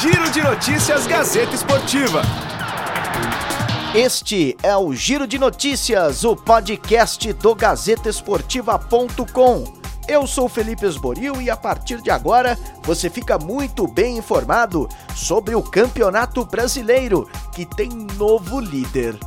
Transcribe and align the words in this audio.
Giro 0.00 0.30
de 0.30 0.40
Notícias 0.40 1.08
Gazeta 1.08 1.56
Esportiva. 1.56 2.22
Este 3.92 4.56
é 4.62 4.76
o 4.76 4.94
Giro 4.94 5.26
de 5.26 5.40
Notícias, 5.40 6.22
o 6.22 6.36
podcast 6.36 7.32
do 7.32 7.52
GazetaEsportiva.com. 7.52 9.64
Eu 10.06 10.24
sou 10.24 10.48
Felipe 10.48 10.86
Esboril 10.86 11.42
e 11.42 11.50
a 11.50 11.56
partir 11.56 12.00
de 12.00 12.12
agora 12.12 12.56
você 12.84 13.10
fica 13.10 13.40
muito 13.40 13.88
bem 13.88 14.18
informado 14.18 14.88
sobre 15.16 15.56
o 15.56 15.62
Campeonato 15.64 16.44
Brasileiro, 16.44 17.28
que 17.52 17.66
tem 17.66 17.88
novo 18.16 18.60
líder. 18.60 19.18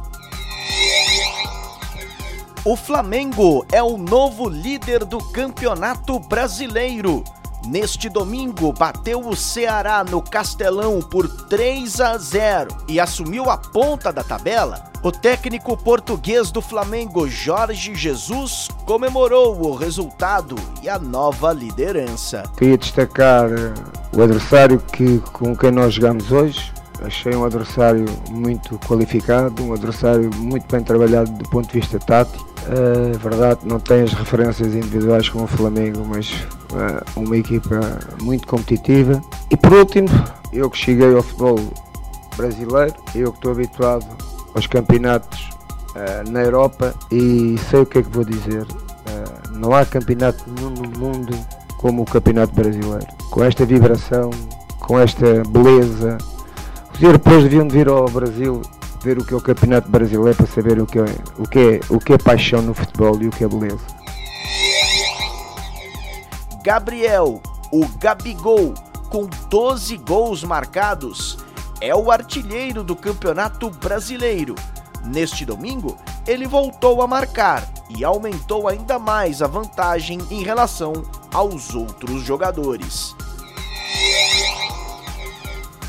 O 2.64 2.78
Flamengo 2.78 3.66
é 3.74 3.84
o 3.84 3.98
novo 3.98 4.48
líder 4.48 5.04
do 5.04 5.18
Campeonato 5.18 6.18
Brasileiro. 6.18 7.26
Neste 7.68 8.10
domingo, 8.10 8.74
bateu 8.74 9.20
o 9.20 9.36
Ceará 9.36 10.04
no 10.04 10.22
Castelão 10.22 11.00
por 11.00 11.28
3 11.28 12.02
a 12.02 12.18
0 12.18 12.76
e 12.88 13.00
assumiu 13.00 13.50
a 13.50 13.58
ponta 13.58 14.12
da 14.12 14.24
tabela. 14.24 14.92
O 15.04 15.12
técnico 15.12 15.78
português 15.78 16.52
do 16.52 16.62
Flamengo, 16.62 17.28
Jorge 17.28 17.96
Jesus, 17.96 18.68
comemorou 18.86 19.60
o 19.60 19.76
resultado 19.76 20.56
e 20.82 20.90
a 20.90 21.00
nova 21.00 21.54
liderança. 21.54 22.44
Queria 22.58 22.78
destacar 22.78 23.50
eh, 23.52 23.74
o 24.16 24.22
adversário 24.22 24.80
que, 24.80 25.20
com 25.32 25.56
quem 25.56 25.72
nós 25.72 25.94
jogamos 25.94 26.32
hoje. 26.32 26.72
Achei 27.02 27.36
um 27.36 27.44
adversário 27.44 28.06
muito 28.30 28.78
qualificado, 28.80 29.64
um 29.64 29.74
adversário 29.74 30.30
muito 30.36 30.68
bem 30.72 30.84
trabalhado 30.84 31.32
do 31.32 31.50
ponto 31.50 31.68
de 31.68 31.80
vista 31.80 31.98
tático. 31.98 32.51
É 32.72 33.18
verdade, 33.18 33.60
não 33.66 33.80
tem 33.80 34.04
as 34.04 34.14
referências 34.14 34.74
individuais 34.74 35.28
como 35.28 35.44
o 35.44 35.48
Flamengo, 35.48 36.06
mas 36.08 36.48
é 36.74 37.20
uma 37.20 37.36
equipa 37.36 37.80
muito 38.22 38.48
competitiva. 38.48 39.22
E 39.50 39.58
por 39.58 39.74
último, 39.74 40.08
eu 40.54 40.70
que 40.70 40.78
cheguei 40.78 41.14
ao 41.14 41.22
futebol 41.22 41.60
brasileiro, 42.38 42.96
eu 43.14 43.32
que 43.32 43.38
estou 43.38 43.52
habituado 43.52 44.06
aos 44.56 44.68
campeonatos 44.68 45.50
uh, 45.96 46.32
na 46.32 46.44
Europa 46.44 46.96
e 47.12 47.58
sei 47.70 47.82
o 47.82 47.86
que 47.86 47.98
é 48.00 48.02
que 48.04 48.10
vou 48.10 48.24
dizer. 48.24 48.66
Não 49.62 49.74
há 49.74 49.86
campeonato 49.86 50.44
nenhum 50.48 50.72
no 50.72 51.00
mundo 51.00 51.38
como 51.78 52.02
o 52.02 52.06
campeonato 52.06 52.52
brasileiro. 52.56 53.06
Com 53.30 53.44
esta 53.44 53.64
vibração, 53.64 54.32
com 54.80 55.00
esta 55.00 55.44
beleza. 55.50 56.18
Os 56.92 57.04
europeus 57.04 57.44
deviam 57.44 57.70
vir 57.70 57.88
ao 57.88 58.06
Brasil 58.06 58.62
ver 59.04 59.18
o 59.18 59.26
que 59.26 59.34
é 59.34 59.38
o 59.38 59.42
campeonato 59.42 59.90
brasileiro 59.90 60.36
para 60.36 60.48
saber 60.48 60.80
o 60.80 60.86
que 60.86 61.00
é, 61.00 61.06
o 61.38 61.48
que 61.48 61.60
é, 61.60 61.80
o 61.90 62.00
que 62.00 62.14
é 62.14 62.18
paixão 62.18 62.62
no 62.62 62.74
futebol 62.74 63.22
e 63.22 63.28
o 63.28 63.32
que 63.32 63.44
é 63.44 63.48
beleza. 63.48 63.80
Gabriel, 66.64 67.42
o 67.72 67.88
Gabigol, 67.98 68.74
com 69.10 69.28
12 69.50 69.98
gols 69.98 70.44
marcados, 70.44 71.38
é 71.82 71.96
o 71.96 72.12
artilheiro 72.12 72.84
do 72.84 72.96
Campeonato 72.96 73.70
Brasileiro. 73.72 74.54
Neste 75.04 75.44
domingo, 75.44 75.98
ele 76.28 76.48
voltou 76.48 77.02
a 77.02 77.08
marcar 77.08 77.68
e 77.90 78.06
aumentou 78.06 78.68
ainda 78.68 79.00
mais 79.00 79.42
a 79.42 79.48
vantagem 79.48 80.20
em 80.30 80.44
relação 80.44 80.94
aos 81.34 81.74
outros 81.74 82.22
jogadores. 82.22 83.16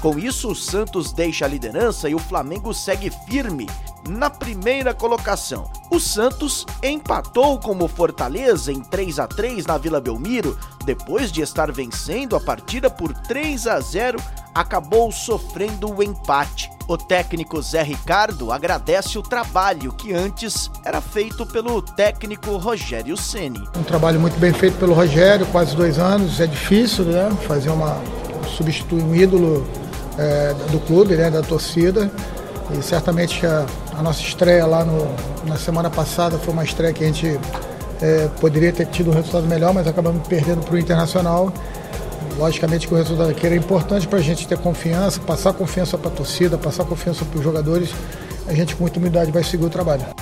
Com 0.03 0.19
isso, 0.19 0.51
o 0.51 0.55
Santos 0.57 1.13
deixa 1.13 1.45
a 1.45 1.49
liderança 1.49 2.09
e 2.09 2.15
o 2.15 2.19
Flamengo 2.19 2.75
segue 2.75 3.09
firme 3.09 3.69
na 4.09 4.29
primeira 4.29 4.93
colocação. 4.93 5.71
O 5.93 6.01
Santos 6.01 6.67
empatou 6.83 7.57
com 7.61 7.79
o 7.79 7.87
Fortaleza 7.87 8.73
em 8.73 8.81
3 8.81 9.21
a 9.21 9.29
3 9.29 9.65
na 9.65 9.79
Vila 9.79 10.01
Belmiro, 10.01 10.59
depois 10.85 11.31
de 11.31 11.41
estar 11.41 11.71
vencendo 11.71 12.35
a 12.35 12.41
partida 12.41 12.91
por 12.91 13.15
3 13.15 13.69
a 13.69 13.79
0, 13.79 14.19
acabou 14.53 15.13
sofrendo 15.13 15.95
o 15.95 16.03
empate. 16.03 16.69
O 16.89 16.99
técnico 16.99 17.63
Zé 17.63 17.85
Ricardo 17.85 18.51
agradece 18.51 19.21
o 19.21 19.23
trabalho 19.23 19.93
que 19.93 20.13
antes 20.13 20.69
era 20.85 21.01
feito 21.01 21.47
pelo 21.47 21.81
técnico 21.81 22.57
Rogério 22.57 23.17
Ceni. 23.17 23.63
Um 23.79 23.85
trabalho 23.85 24.19
muito 24.19 24.37
bem 24.41 24.53
feito 24.53 24.77
pelo 24.79 24.95
Rogério, 24.95 25.47
quase 25.47 25.77
dois 25.77 25.97
anos. 25.97 26.41
É 26.41 26.47
difícil, 26.49 27.05
né? 27.05 27.31
Fazer 27.47 27.71
uma 27.71 28.03
substituir 28.57 29.03
um 29.03 29.15
ídolo 29.15 29.67
é, 30.19 30.55
do 30.71 30.79
clube, 30.81 31.15
né, 31.17 31.31
da 31.31 31.43
torcida. 31.43 32.11
E 32.79 32.83
certamente 32.83 33.45
a, 33.45 33.67
a 33.97 34.03
nossa 34.03 34.21
estreia 34.21 34.65
lá 34.67 34.85
no, 34.85 35.09
na 35.45 35.57
semana 35.57 35.91
passada 35.91 36.39
foi 36.39 36.53
uma 36.53 36.65
estreia 36.65 36.93
que 36.93 37.05
a 37.05 37.07
gente 37.07 37.39
é, 38.01 38.29
poderia 38.41 38.73
ter 38.73 38.87
tido 38.87 39.11
um 39.11 39.15
resultado 39.15 39.47
melhor, 39.47 39.75
mas 39.75 39.87
acabamos 39.87 40.27
perdendo 40.27 40.65
para 40.65 40.75
o 40.75 40.79
Internacional. 40.79 41.53
Logicamente 42.39 42.89
que 42.89 42.95
o 42.95 42.97
resultado 42.97 43.31
aqui 43.31 43.47
era 43.47 43.55
importante 43.55 44.09
para 44.09 44.19
a 44.19 44.23
gente 44.23 44.49
ter 44.49 44.57
confiança, 44.57 45.21
passar 45.21 45.53
confiança 45.53 45.99
para 45.99 46.11
a 46.11 46.15
torcida, 46.15 46.57
passar 46.57 46.85
confiança 46.85 47.25
para 47.25 47.39
os 47.39 47.45
jogadores. 47.45 47.91
A 48.47 48.55
gente 48.55 48.75
com 48.75 48.85
muita 48.85 48.99
humildade 48.99 49.31
vai 49.31 49.45
seguir 49.45 49.67
o 49.67 49.71
trabalho. 49.71 50.22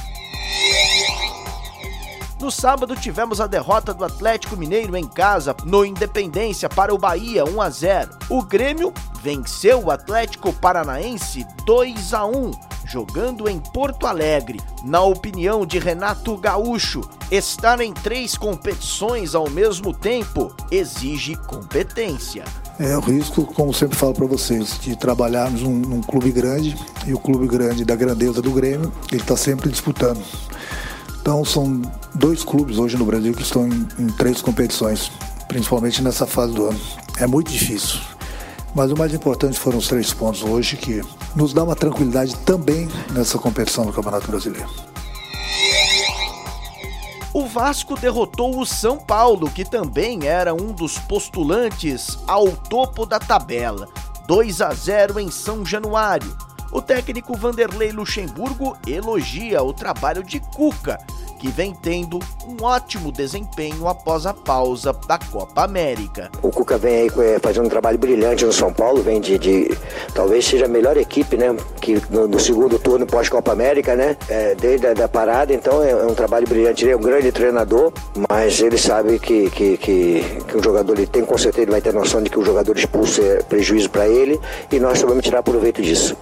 No 2.41 2.51
sábado 2.51 2.97
tivemos 2.97 3.39
a 3.39 3.47
derrota 3.47 3.93
do 3.93 4.03
Atlético 4.03 4.57
Mineiro 4.57 4.97
em 4.97 5.07
casa 5.07 5.55
no 5.63 5.85
Independência 5.85 6.71
para 6.71 6.95
o 6.95 6.97
Bahia 6.97 7.45
1 7.45 7.61
a 7.61 7.69
0. 7.69 8.11
O 8.31 8.43
Grêmio 8.43 8.95
venceu 9.23 9.85
o 9.85 9.91
Atlético 9.91 10.51
Paranaense 10.51 11.47
2 11.67 12.15
a 12.15 12.25
1 12.25 12.51
jogando 12.91 13.49
em 13.49 13.61
Porto 13.61 14.07
Alegre. 14.07 14.59
Na 14.83 15.03
opinião 15.03 15.65
de 15.65 15.79
Renato 15.79 16.37
Gaúcho, 16.37 17.03
estar 17.31 17.81
em 17.81 17.93
três 17.93 18.37
competições 18.37 19.35
ao 19.35 19.49
mesmo 19.49 19.95
tempo 19.95 20.53
exige 20.73 21.37
competência. 21.37 22.45
É 22.81 22.97
o 22.97 23.01
risco, 23.01 23.45
como 23.45 23.73
sempre 23.73 23.97
falo 23.97 24.15
para 24.15 24.27
vocês, 24.27 24.79
de 24.81 24.97
trabalharmos 24.97 25.63
num, 25.63 25.77
num, 25.77 26.01
clube 26.01 26.33
grande 26.33 26.75
e 27.07 27.13
o 27.13 27.19
clube 27.19 27.47
grande 27.47 27.85
da 27.85 27.95
grandeza 27.95 28.43
do 28.43 28.51
Grêmio, 28.51 28.91
ele 29.13 29.21
está 29.21 29.37
sempre 29.37 29.69
disputando. 29.71 30.21
Então 31.21 31.45
são 31.45 31.83
dois 32.15 32.43
clubes 32.43 32.79
hoje 32.79 32.97
no 32.97 33.05
Brasil 33.05 33.33
que 33.35 33.43
estão 33.43 33.67
em, 33.67 33.87
em 33.99 34.07
três 34.09 34.41
competições, 34.41 35.11
principalmente 35.49 36.03
nessa 36.03 36.27
fase 36.27 36.55
do 36.55 36.67
ano. 36.67 36.81
É 37.19 37.27
muito 37.27 37.51
difícil. 37.51 38.01
Mas 38.75 38.91
o 38.93 38.97
mais 38.97 39.13
importante 39.13 39.59
foram 39.59 39.79
os 39.79 39.89
três 39.89 40.13
pontos 40.13 40.43
hoje, 40.43 40.77
que 40.77 41.03
nos 41.35 41.53
dá 41.53 41.65
uma 41.65 41.75
tranquilidade 41.75 42.37
também 42.39 42.89
nessa 43.13 43.37
competição 43.39 43.85
do 43.85 43.93
Campeonato 43.93 44.29
Brasileiro. 44.29 44.69
O 47.33 47.47
Vasco 47.47 47.97
derrotou 47.97 48.59
o 48.59 48.67
São 48.67 48.97
Paulo, 48.97 49.51
que 49.51 49.65
também 49.65 50.27
era 50.27 50.53
um 50.55 50.73
dos 50.73 50.99
postulantes 50.99 52.19
ao 52.27 52.49
topo 52.49 53.07
da 53.07 53.19
tabela. 53.19 53.89
2 54.27 54.61
a 54.61 54.73
0 54.73 55.19
em 55.19 55.31
São 55.31 55.65
Januário. 55.65 56.37
O 56.73 56.81
técnico 56.81 57.37
Vanderlei 57.37 57.91
Luxemburgo 57.91 58.77
elogia 58.87 59.61
o 59.61 59.73
trabalho 59.73 60.23
de 60.23 60.39
Cuca, 60.39 60.99
que 61.41 61.49
vem 61.49 61.75
tendo 61.75 62.21
um 62.47 62.63
ótimo 62.63 63.11
desempenho 63.11 63.89
após 63.89 64.25
a 64.25 64.33
pausa 64.33 64.93
da 65.09 65.19
Copa 65.19 65.65
América. 65.65 66.31
O 66.43 66.51
Cuca 66.51 66.79
vem 66.79 66.95
aí 66.95 67.11
é, 67.19 67.39
fazendo 67.41 67.67
um 67.67 67.69
trabalho 67.69 67.99
brilhante 67.99 68.45
no 68.45 68.53
São 68.53 68.73
Paulo, 68.73 69.03
vem 69.03 69.21
de, 69.21 69.37
de 69.37 69.77
talvez 70.15 70.45
seja 70.45 70.67
a 70.67 70.69
melhor 70.69 70.97
equipe, 70.97 71.37
né? 71.37 71.57
Que 71.81 72.01
no, 72.09 72.29
no 72.29 72.39
segundo 72.39 72.79
turno 72.79 73.05
pós-Copa 73.05 73.51
América, 73.51 73.97
né? 73.97 74.17
É, 74.29 74.55
desde 74.55 74.87
a 74.87 74.95
da 74.95 75.09
parada, 75.09 75.53
então 75.53 75.83
é, 75.83 75.91
é, 75.91 76.07
um 76.07 76.15
trabalho 76.15 76.47
brilhante. 76.47 76.85
Ele 76.85 76.93
é 76.93 76.97
um 76.97 77.01
grande 77.01 77.33
treinador, 77.33 77.93
mas 78.31 78.61
ele 78.61 78.79
sabe 78.79 79.19
que, 79.19 79.51
que, 79.51 79.77
que, 79.77 80.25
que 80.47 80.57
um 80.57 80.63
jogador 80.63 80.93
ele 80.93 81.07
tem 81.07 81.25
com 81.25 81.37
certeza 81.37 81.63
ele 81.63 81.73
vai 81.73 81.81
ter 81.81 81.93
noção 81.93 82.23
de 82.23 82.31
que 82.31 82.39
o 82.39 82.45
jogador 82.45 82.79
expulso 82.79 83.21
é 83.23 83.43
prejuízo 83.43 83.91
para 83.91 84.07
ele 84.07 84.39
e 84.71 84.79
nós 84.79 85.01
vamos 85.03 85.25
tirar 85.25 85.43
proveito 85.43 85.83
disso. 85.83 86.17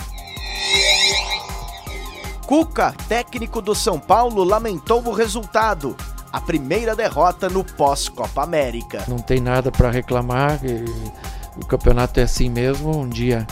Cuca, 2.48 2.94
técnico 3.06 3.60
do 3.60 3.74
São 3.74 4.00
Paulo, 4.00 4.42
lamentou 4.42 5.06
o 5.06 5.12
resultado. 5.12 5.94
A 6.32 6.40
primeira 6.40 6.96
derrota 6.96 7.46
no 7.46 7.62
pós-Copa 7.62 8.42
América. 8.42 9.04
Não 9.06 9.18
tem 9.18 9.38
nada 9.38 9.70
para 9.70 9.90
reclamar. 9.90 10.58
O 11.60 11.66
campeonato 11.66 12.20
é 12.20 12.22
assim 12.22 12.48
mesmo. 12.48 12.96
Um 12.96 13.06
dia 13.06 13.46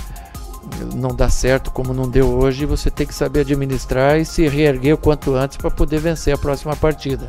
não 0.95 1.15
dá 1.15 1.29
certo 1.29 1.71
como 1.71 1.93
não 1.93 2.09
deu 2.09 2.27
hoje. 2.39 2.65
Você 2.65 2.91
tem 2.91 3.07
que 3.07 3.13
saber 3.13 3.41
administrar 3.41 4.19
e 4.19 4.25
se 4.25 4.49
reerguer 4.49 4.95
o 4.95 4.99
quanto 4.99 5.35
antes 5.35 5.59
para 5.59 5.71
poder 5.71 6.01
vencer 6.01 6.35
a 6.35 6.39
próxima 6.39 6.75
partida. 6.75 7.27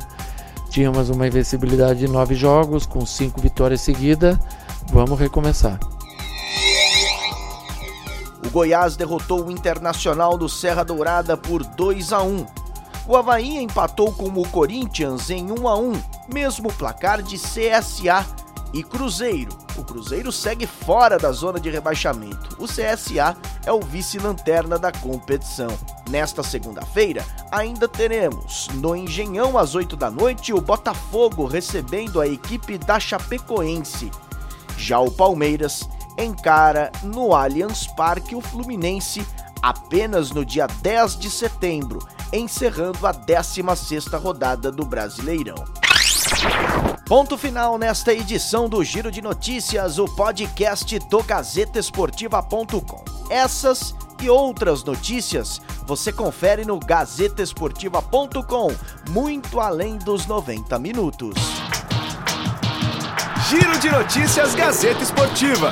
Tínhamos 0.70 1.10
uma 1.10 1.26
invencibilidade 1.26 1.98
de 1.98 2.08
nove 2.08 2.34
jogos, 2.34 2.86
com 2.86 3.04
cinco 3.04 3.42
vitórias 3.42 3.82
seguidas. 3.82 4.38
Vamos 4.90 5.20
recomeçar. 5.20 5.78
O 8.48 8.50
Goiás 8.50 8.96
derrotou 8.96 9.44
o 9.44 9.50
Internacional 9.50 10.38
do 10.38 10.48
Serra 10.48 10.82
Dourada 10.82 11.36
por 11.36 11.62
2 11.62 12.14
a 12.14 12.22
1. 12.22 12.46
O 13.06 13.14
Havaí 13.14 13.58
empatou 13.58 14.10
com 14.10 14.24
o 14.28 14.48
Corinthians 14.48 15.28
em 15.28 15.52
1 15.52 15.68
a 15.68 15.76
1, 15.76 15.92
mesmo 16.32 16.72
placar 16.72 17.20
de 17.20 17.36
CSA 17.36 18.24
e 18.72 18.82
Cruzeiro. 18.82 19.54
O 19.76 19.84
Cruzeiro 19.84 20.32
segue 20.32 20.66
fora 20.66 21.18
da 21.18 21.30
zona 21.30 21.60
de 21.60 21.68
rebaixamento. 21.68 22.56
O 22.58 22.64
CSA 22.64 23.36
é 23.66 23.72
o 23.72 23.80
vice-lanterna 23.80 24.78
da 24.78 24.92
competição. 24.92 25.68
Nesta 26.08 26.42
segunda-feira, 26.42 27.26
ainda 27.52 27.86
teremos 27.86 28.68
no 28.76 28.96
Engenhão 28.96 29.58
às 29.58 29.74
8 29.74 29.94
da 29.94 30.10
noite 30.10 30.54
o 30.54 30.60
Botafogo 30.62 31.44
recebendo 31.44 32.18
a 32.18 32.26
equipe 32.26 32.78
da 32.78 32.98
Chapecoense. 32.98 34.10
Já 34.78 34.98
o 35.00 35.10
Palmeiras 35.10 35.86
encara 36.18 36.90
no 37.02 37.34
Allianz 37.34 37.86
Parque 37.86 38.34
o 38.34 38.40
Fluminense 38.40 39.24
apenas 39.62 40.30
no 40.30 40.44
dia 40.44 40.66
10 40.66 41.18
de 41.18 41.30
setembro, 41.30 42.06
encerrando 42.32 43.06
a 43.06 43.14
16ª 43.14 44.20
rodada 44.20 44.70
do 44.70 44.84
Brasileirão. 44.84 45.56
Ponto 47.06 47.38
final 47.38 47.78
nesta 47.78 48.12
edição 48.12 48.68
do 48.68 48.84
Giro 48.84 49.10
de 49.10 49.22
Notícias, 49.22 49.98
o 49.98 50.04
podcast 50.04 50.98
do 50.98 51.22
GazetaEsportiva.com. 51.22 53.04
Essas 53.30 53.94
e 54.20 54.28
outras 54.28 54.82
notícias 54.84 55.60
você 55.86 56.12
confere 56.12 56.64
no 56.64 56.78
GazetaEsportiva.com, 56.78 58.68
muito 59.10 59.60
além 59.60 59.96
dos 59.96 60.26
90 60.26 60.78
minutos. 60.78 61.34
Giro 63.48 63.78
de 63.78 63.90
Notícias 63.90 64.54
Gazeta 64.54 65.02
Esportiva. 65.02 65.70